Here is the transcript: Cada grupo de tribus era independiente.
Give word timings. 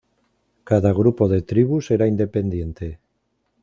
Cada 0.69 0.91
grupo 0.99 1.23
de 1.33 1.39
tribus 1.49 1.91
era 1.95 2.07
independiente. 2.13 2.87